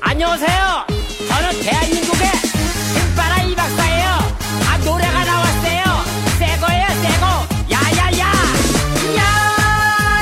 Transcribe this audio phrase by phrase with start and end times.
[0.00, 0.86] 안녕하세요.
[1.28, 4.08] 저는 대한민국의 힘바라 이 박사예요.
[4.66, 5.82] 아 노래가 나왔어요.
[6.38, 7.26] 새 거예요, 새 거.
[7.70, 8.24] 야야야.
[9.16, 9.20] 야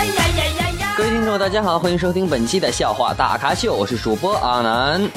[0.04, 0.95] 呀呀呀呀.
[0.96, 5.10] 各位听众，大家好，欢迎收听本期的笑话大咖秀，我是主播阿南。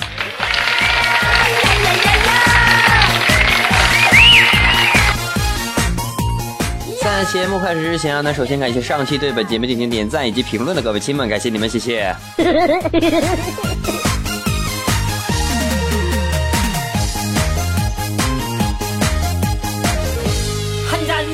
[7.23, 12.13] 在节目开始之前啊，那首先感谢上期对本节目进行点赞以及评论的各位亲们，感谢你们，谢谢。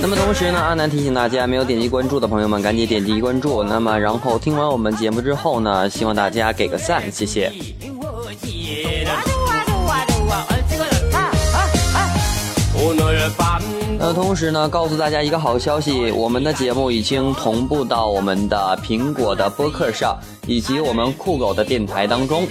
[0.02, 3.62] 那么同时呢，阿南提醒大家，没有点击关注的朋友们，赶紧点击关注。
[3.62, 7.50] 那么然后听完我们节目之后呢，希望大家给个赞，谢谢。
[14.00, 20.16] 那同时呢告诉大家一个好消息我们的节目已经同步到我们的苹果的播客上
[20.46, 22.46] 以及我们酷狗的电台当中。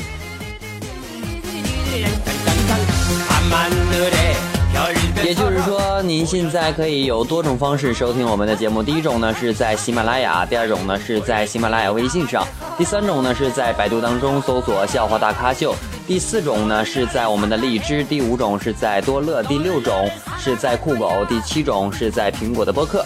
[5.23, 12.45] 也就是说您现在可以有多种方式收听我们的节目第一种呢是在喜马拉雅第二种呢是在喜马拉雅微信上
[12.77, 15.73] 第三种呢是在百度当中搜索笑话大咖秀
[16.07, 23.05] 第四种呢是在我们的荔枝第五种是在多乐第六种是在酷狗第七种是在苹果的播客。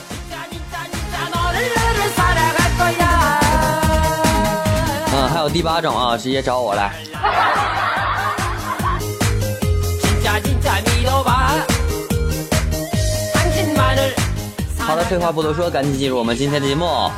[5.13, 6.93] 嗯还有第八种啊直接找我来。
[14.77, 17.09] 好的废话不多说赶紧进入我们今天的节目。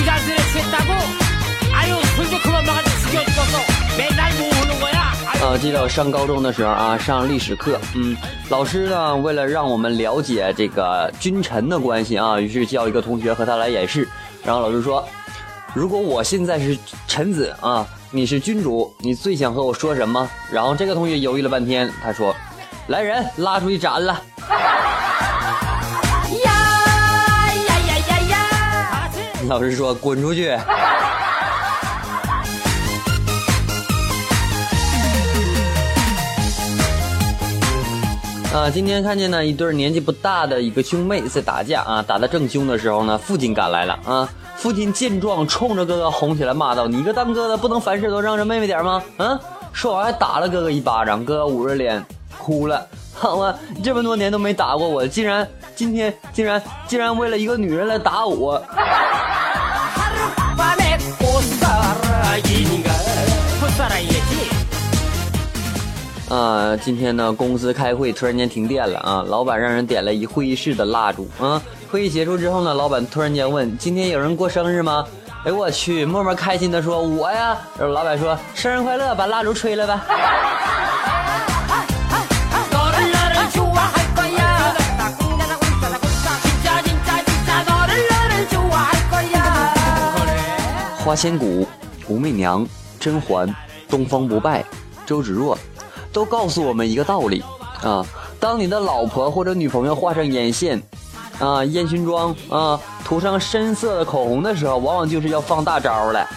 [0.00, 0.92] 두 잔술에 취했다고.
[1.74, 3.58] 아유 술 좀 그만 먹어 죽여 죽었어.
[3.98, 5.12] 맨날 뭐 하는 거야?
[5.26, 5.42] 아유.
[5.42, 8.16] 呃，记得我上高中的时候啊，上历史课，嗯，
[8.48, 14.08] 老师呢为了让我们了解这个君臣的关系啊，于是叫一个同学和他来演示。
[14.44, 15.06] 然后老师说，
[15.74, 20.28] 如果我现在是臣子啊，你是君主，你最想和我说什么？
[20.50, 24.20] 然后这个同学犹豫了半天，他说：“来人，拉出去斩了。
[29.51, 30.47] 老师说：“滚出去。
[38.55, 44.29] ”啊，今天看见呢一对年纪不大的一个兄妹在打架啊，打得正凶的时候呢，父亲赶来了啊。
[44.55, 49.03] 父亲见状，冲着哥哥哄起来，骂道：“你一个当哥的不能凡事都让着妹妹点吗？
[49.17, 49.37] 啊！”
[49.73, 52.01] 说完还打了哥哥一巴掌，哥哥捂着脸
[52.37, 52.87] 哭了。
[53.13, 53.53] 好啊，
[53.83, 55.45] 这么多年都没打过我，竟然
[55.75, 58.63] 今天竟然竟然为了一个女人来打我。
[63.77, 64.51] 再来一句。
[66.33, 71.61] 啊，今天呢，公司开会突然间停电了啊，老板让人点了一会议室的蜡烛啊。
[71.91, 75.05] 会议结束之后呢，老板突然间问：“今天有人过生日吗？”
[75.43, 80.05] 哎，我去，默默开心的说：“我呀。”然后老板说：“生日快乐，把蜡烛吹了吧。”
[91.03, 91.67] 花千骨，
[92.07, 92.65] 武媚娘，
[93.01, 93.53] 甄嬛、
[93.89, 94.63] 东方不败、
[95.07, 95.57] 周芷若，
[96.13, 97.43] 都告诉我们一个道理
[97.83, 98.05] 啊：
[98.39, 100.79] 当你的老婆或者女朋友画上眼线，
[101.39, 106.27] 啊烟熏妆，啊涂上深色的口红的时候，往往就是要放大招了。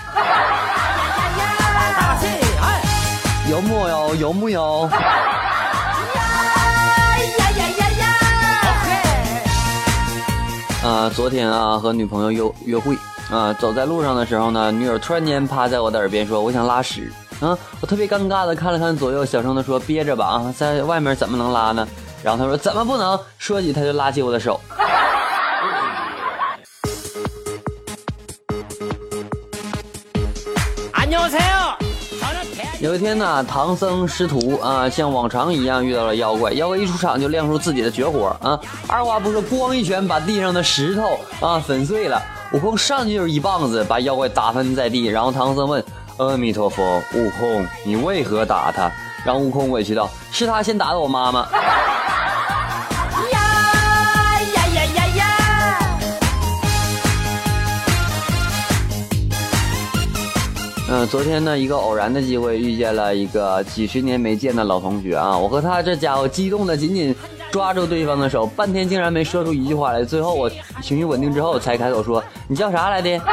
[3.51, 4.15] 有木有？
[4.15, 4.89] 有木有？
[11.11, 12.97] 昨天啊和女朋友约约会
[13.31, 21.87] 啊，走在路上的时候呢，女友突然间趴在我的耳边说：“我想拉屎。”啊，我特别尴尬的看了看左右，小声的说：“憋着吧啊，在外面怎么能拉呢？”
[22.23, 24.61] 然后她说：“怎么不能？”说起她就拉起我的手。
[32.85, 42.23] 有一天呢，唐僧师徒啊，像往常一样遇到了妖怪，妖怪一出场就亮出自己的绝活啊，二话不说，咣一拳把地上的石头啊粉碎了。
[42.53, 45.07] 悟空上去就是一棒子，把妖怪打翻在地。
[45.07, 45.83] 然后唐僧问
[46.19, 48.93] ：“阿弥陀佛，悟空，你为何打他？”
[49.25, 51.49] 然后悟空委屈道：“是他先打的我妈妈。”
[61.11, 67.15] 昨天呢，一个偶然的机会遇见了一个几十年没见的老同学啊，我和他这家伙激动的紧紧
[67.51, 70.05] 抓住对方的手，半天竟然没说出一句话来。
[70.05, 70.51] 最后我
[70.83, 73.21] 情绪稳定之后才开口说：“你叫啥来的？”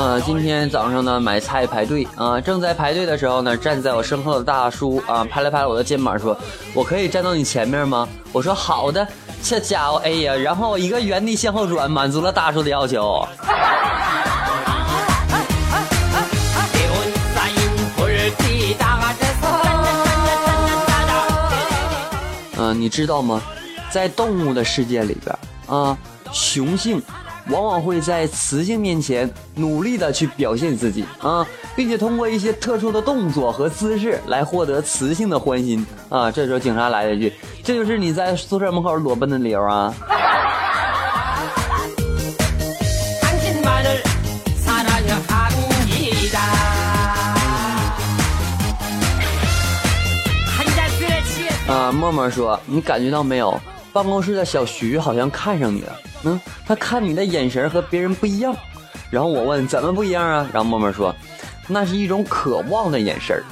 [0.00, 6.34] 呃今天早上呢买菜排队啊正在排队的时候呢站在我身后的大叔啊拍了拍我的肩膀说
[6.72, 8.08] 我可以站到你前面吗？
[8.32, 9.06] 我说好的。
[9.42, 13.28] 这家伙哎呀然后一个原地向后转满足了大叔的要求。
[22.56, 23.42] 嗯你知道吗？
[23.90, 25.36] 在动物的世界里边
[25.66, 25.94] 啊
[26.32, 27.02] 雄性
[27.50, 36.30] 往往会在雌性面前努力的去表现自己啊，并且通过一些特殊的动作和姿势来获得雌性的欢心啊。
[36.30, 37.32] 这时候警察来了一句
[37.64, 39.94] ：“这就是你在宿舍门口裸奔的理由啊！”
[51.70, 53.60] 啊，默默说：“你感觉到没有？
[53.92, 55.92] 办公室的小徐好像看上你了。
[56.24, 58.54] 嗯，他看你的眼神和别人不一样。
[59.10, 60.46] 然后我问怎么不一样啊？
[60.52, 61.14] 然后默默说，
[61.66, 63.42] 那是一种渴望的眼神。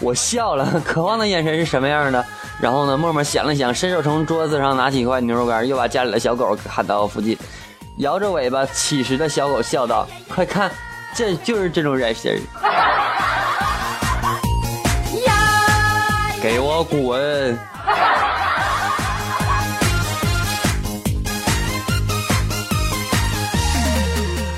[0.00, 2.24] 我笑了，渴望的眼神是什么样的？
[2.60, 7.38] 然后呢，默默想了想，伸手从桌子上拿起一块牛肉干，又把家里的小狗喊到附近，
[7.98, 10.70] 摇着尾巴乞食的小狗笑道：快看，
[11.14, 12.40] 这就是这种眼神。
[16.42, 17.58] 给我滚！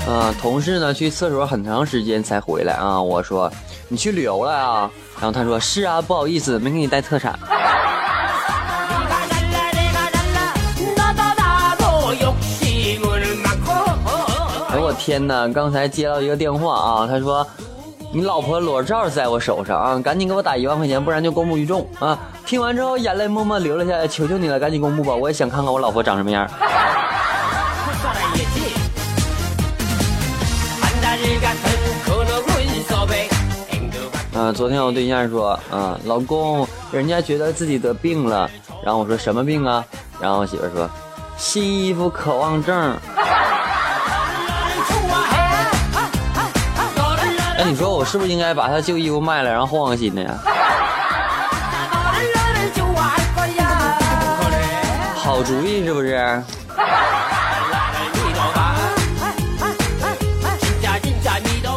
[0.07, 3.01] 啊，同事呢去厕所很长时间才回来啊。
[3.01, 3.51] 我说
[3.89, 4.89] 你去旅游了啊？
[5.15, 7.37] 然后他说是啊，不好意思，没给你带特产。
[14.69, 15.47] 哎我天哪！
[15.47, 17.45] 刚才接到一个电话啊，他说。
[18.09, 22.17] 你老婆裸照在我手上啊，赶紧给我打一万块钱，不然就公布于众啊！
[22.45, 26.49] 听完之后，眼泪默默流了下来，求求你了，赶紧公布吧，我也想看看我老婆长什么样。
[34.53, 38.49] 昨天我对象说，啊，老公，人家觉得自己得病了，
[38.83, 39.83] 然后我说什么病啊？
[40.19, 40.89] 然后我媳妇说，
[41.37, 42.97] 新衣服渴望症。
[47.57, 50.33] 哎，你说我是不是应该把他旧衣服卖了，然后换个新的呀？
[55.15, 56.43] 好主意是不是？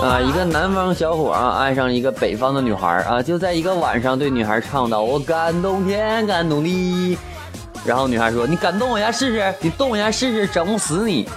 [0.02, 7.18] 啊，一个南方小伙啊，爱上一个北方的女孩啊，就在一个晚上对女孩唱道：“我感动天，感动地。”
[7.84, 9.54] 然后女孩说：“你敢动我一下试试？
[9.60, 11.28] 你动我一下试试，整不死你。”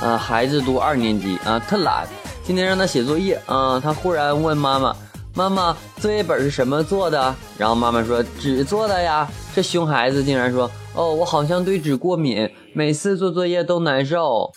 [0.00, 2.06] 啊，孩子读二年级啊，特懒。
[2.44, 4.94] 今天让他写作业啊，他忽然问妈妈
[5.34, 14.52] ：“妈妈，作业本是什么做的？”然后妈妈说：“纸做的呀。”这熊孩子竟然说：“哦，我好像对纸过敏，每次做作业都难受。”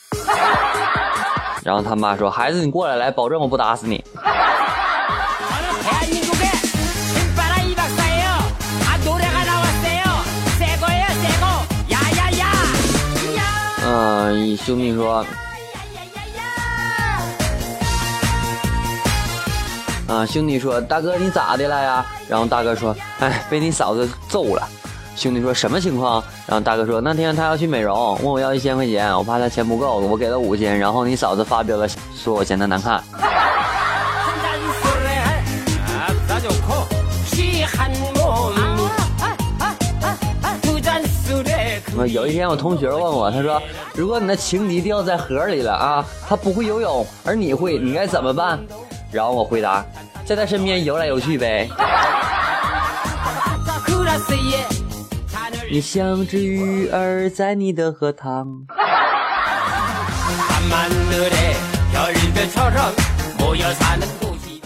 [1.64, 4.04] 然后他妈说：“孩子，你过来，来，保证我不打死你。
[13.90, 15.26] ”嗯，兄弟说，
[20.08, 22.06] 啊，兄弟说，大哥你咋的了呀？
[22.30, 24.68] 然后大哥说，哎，被你嫂子揍了。
[25.16, 26.24] 兄弟说什么情况？
[26.46, 33.04] 然后大哥说，那天他要去美容，问我要一千块钱，我怕他钱不够，我给了五千，然后你嫂子发飙了，说我嫌他难看。
[42.08, 43.62] 有一天，我同学问我，他说
[43.94, 48.58] ：“如果你的情敌掉在河里了啊，他不会游泳，而你会，你该怎么办？”
[49.18, 49.84] 然后我回答
[50.24, 51.68] ：“在他身边游来游去呗。
[55.72, 58.48] ”你像只鱼儿在你的荷塘。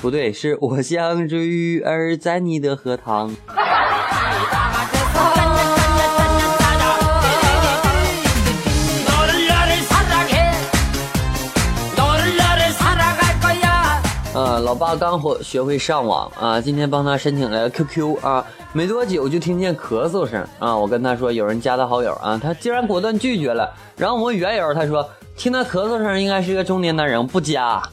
[0.01, 3.34] 不对，是我像只鱼儿在你的荷塘。
[14.33, 23.69] 啊老爸刚会学会上网啊，今天帮他申请了 QQ 啊，没多久就听见咳嗽声啊，我跟他说有人加他好友啊，他竟然果断拒绝了。
[23.97, 27.81] 然后我问缘由，他说听他咳嗽声应该是个中年男人，不加。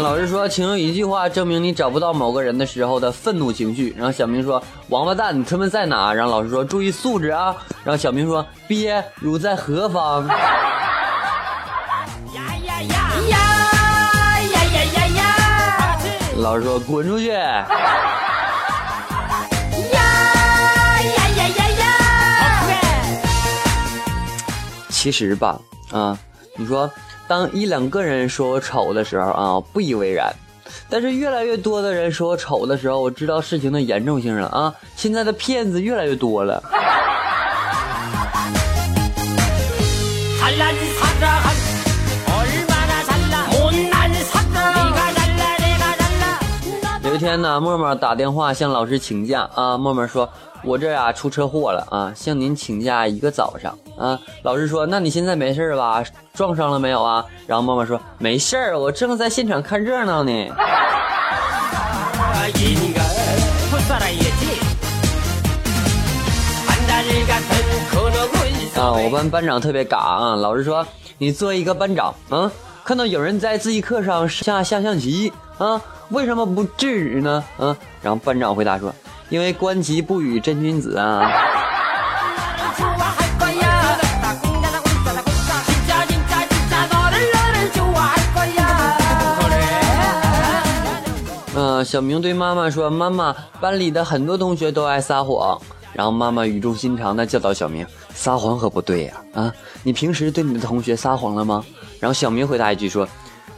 [0.00, 3.94] 老师说，请用一句话证明你找不到某个人的时候的愤怒情绪。
[3.96, 10.34] 然后小明说：“王八蛋，你他妈在哪？”然后老师说：“注意素质啊。”然后小明说：“鳖，汝在何方？”呀
[12.34, 12.94] 呀呀
[13.28, 13.38] 呀
[14.40, 15.20] 呀呀呀呀！
[16.36, 17.32] 老师说：“滚出去！”
[24.88, 25.58] 其实吧，
[25.90, 26.16] 啊，
[26.54, 26.88] 你说
[27.32, 30.30] 当一两个人说我丑的时候啊不以为然。
[30.90, 36.62] 但是越来越多的人说我丑的时候我知道事情的严重性了啊现在的骗子越来越多了。
[47.02, 50.28] 有一天呢默默打电话向老师请假啊默默说
[50.64, 54.18] 我这呀、出车祸了啊，向您请假一个早上啊。
[54.42, 56.02] 老师说，那你现在没事吧？
[56.34, 57.24] 撞伤了没有啊？
[57.46, 60.32] 然后妈妈说，没事儿，我正在现场看热闹呢。
[68.76, 70.86] 啊，我班班长特别嘎啊，老师说，
[71.18, 72.50] 你作为一个班长啊，
[72.84, 77.44] 看到有人在自习课上下下象棋啊，为什么不制止呢？
[77.58, 78.92] 啊，然后班长回答说，
[79.32, 81.22] 因为观棋不语真君子啊。
[91.54, 95.58] 嗯小明对妈妈说妈妈班里的很多同学都爱撒谎。
[95.94, 101.64] 然后妈妈语重心长的教导小明撒谎可不对呀啊你平时对你的同学撒谎了吗？
[101.98, 103.08] 然后小明回答一句说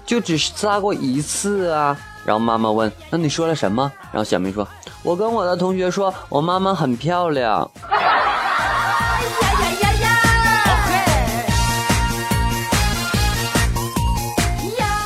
[0.06, 1.98] 就只是撒过一次啊。
[2.24, 3.90] 然后妈妈问那你说了什么？
[4.12, 4.66] 然后小明说
[5.04, 7.70] 我跟我的同学说，我妈妈很漂亮。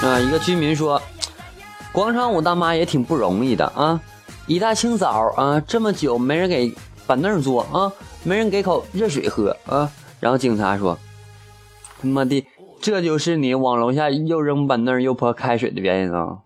[0.00, 1.02] 啊，一个居民说，
[1.90, 4.00] 广场舞大妈也挺不容易的啊，
[4.46, 6.72] 一大清早啊，这么久没人给
[7.04, 7.90] 板凳坐啊，
[8.22, 9.90] 没人给口热水喝啊。
[10.20, 10.96] 然后警察说，
[12.00, 12.46] 他妈的，
[12.80, 16.38] 这就是你往楼下又扔板凳又泼开水的原因啊。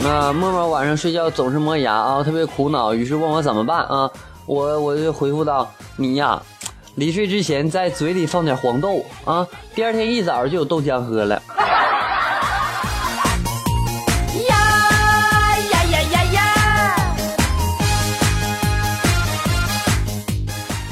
[0.00, 4.10] 那默默晚上睡觉总是磨牙啊，特别苦恼，于是问我怎么办啊？
[4.46, 6.40] 我我就回复到你呀，
[6.94, 11.42] 临睡之前在嘴里放点黄豆啊，第二天一早就有豆浆喝了。
[14.48, 14.56] 呀
[15.58, 16.42] 呀呀呀呀！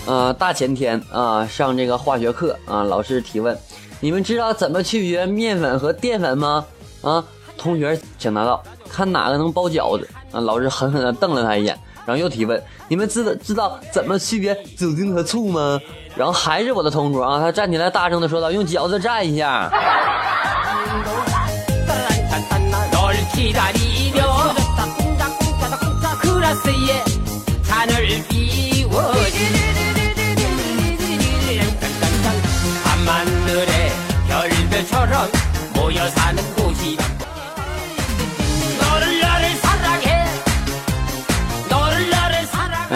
[0.06, 3.56] 啊，大前天啊上这个化学课啊，老师提问，
[4.00, 6.64] 你们知道怎么区别面粉和淀粉吗？
[7.02, 7.24] 啊，
[7.56, 8.62] 同学请答道。
[8.86, 15.80] 看哪个能包饺子啊老师狠狠的瞪了他一眼然后又提问你们知道知道怎么区别酒精和醋吗
[16.16, 19.70] 然后还是我的同桌啊他站起来大声的说道用饺子蘸一下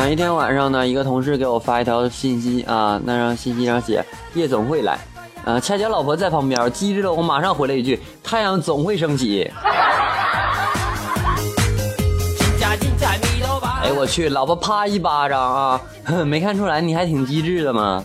[0.03, 4.03] 前一天晚上呢一个同事给我发一条信息啊那张信息上写
[4.33, 4.99] 夜总会来
[5.45, 9.51] 啊恰巧老婆在旁边机智的我马上回了一句太阳总会升起。
[13.83, 15.81] 哎我去老婆啪一巴掌啊
[16.25, 18.03] 没看出来你还挺机智的嘛。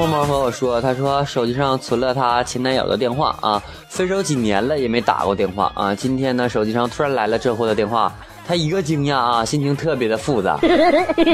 [0.00, 5.94] 默默和我说，他说手机上存了他前男友的电话啊，分手几年了也没打过电话啊。
[5.94, 8.10] 今天呢，手机上突然来了这货的电话，
[8.48, 10.58] 他一个惊讶啊，心情特别的复杂。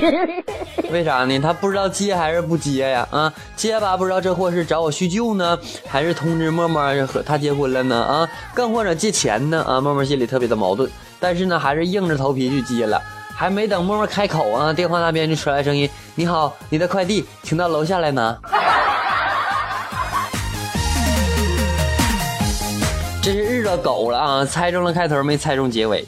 [0.90, 1.38] 为啥呢？
[1.38, 3.06] 他不知道接还是不接呀？
[3.12, 5.56] 啊，接吧，不知道这货是找我叙旧呢，
[5.86, 8.02] 还是通知默默和他结婚了呢？
[8.02, 9.62] 啊，更或者借钱呢？
[9.62, 13.00] 啊，默默心里特别的矛盾，但是呢，还是硬着头皮去接了。
[13.38, 18.34] 还没等默默开口啊，电话那边就传来声音：“你好，你的快递，请到楼下来拿。
[23.20, 24.42] ”真是日了狗了啊！
[24.44, 26.02] 猜中了开头，没猜中结尾。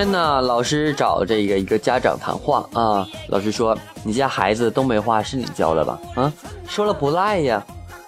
[0.00, 6.00] 天呢，老师找这个一个家长谈话啊，老师说：“你家孩子东北话是你教的吧？
[6.14, 6.32] 啊，
[6.66, 7.62] 说了不赖呀。”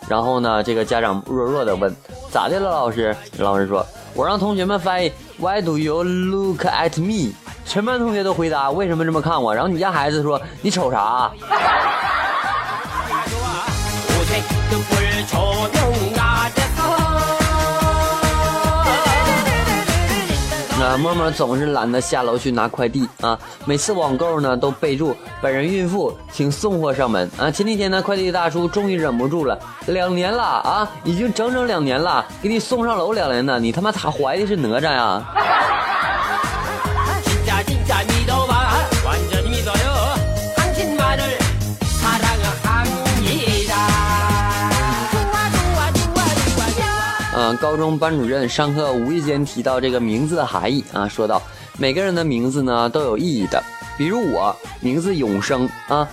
[0.09, 1.95] 然后呢，这个家长弱弱的问
[2.33, 3.85] ：“咋的了，老师？”老师说
[4.17, 7.35] ：“我让同学们翻译 Why do you look at me？”
[7.67, 11.31] 全班同学都回答：“为什么这么看我？”然后你家孩子说：“你瞅啥？”
[20.83, 27.49] 啊默默总是懒得下楼去拿快递啊，每次网购呢都备注本人孕妇，请送货上门啊。
[27.49, 35.25] 前几天呢，快递大叔终于忍不住了，两年了啊，已经整整两年了，给你送上楼两年呢，你他妈咋怀的是哪吒呀？
[47.57, 51.41] 高中班主任上课无意间提到这个名字的含义啊，说到
[51.79, 53.63] 每个人的名字呢都有意义的，
[53.97, 56.09] 比如我名字永生啊，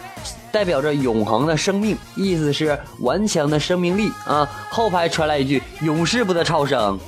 [0.52, 4.50] 代表着永恒的生命，意思是顽强的生命力啊。
[4.70, 7.00] 后排传来一句永世不得超生。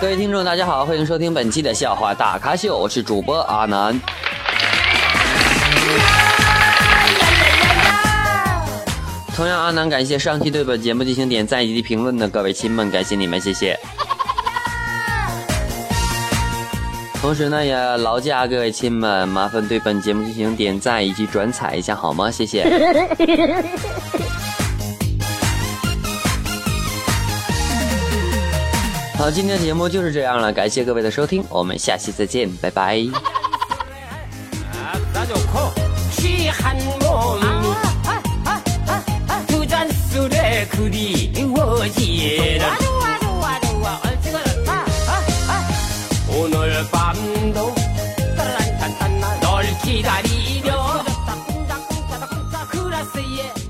[0.00, 3.98] 各位听众，大家好，欢迎收听本期的笑话大咖秀，我是主播阿南。
[9.34, 13.78] 同样，阿南感谢上期对本节目进行点赞以及评论的各位亲们，感谢你们，谢谢。
[17.20, 22.30] 同时呢，也劳驾各位亲们，麻烦对本节目进行点赞以及转采一下好吗？
[22.30, 22.64] 谢谢。
[29.17, 33.05] 好，今天的节目就是这样了，感谢各位的收听，我们下期再见，拜拜。
[34.91, 35.73] 아싸 좋고
[36.15, 37.41] 취한 몸이
[39.47, 41.09] 두 잔 술에 그리워지라
[46.29, 47.75] 오늘 밤도
[49.41, 51.03] 널 기다리며
[52.71, 53.62] 그라스에 산을